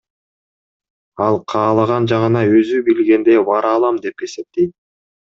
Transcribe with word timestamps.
Ал 1.25 1.35
каалаган 1.51 2.07
жагына 2.11 2.41
өзү 2.61 2.79
билгендей 2.87 3.37
бара 3.51 3.75
алам 3.81 3.99
деп 4.07 4.25
эсептейт. 4.29 4.73